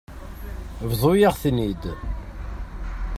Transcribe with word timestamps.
Bḍu-yaɣ-ten-id. 0.89 1.83